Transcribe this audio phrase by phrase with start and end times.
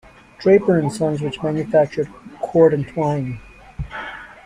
[0.39, 2.11] Draper and Sons which manufactured
[2.41, 3.39] cord and twine.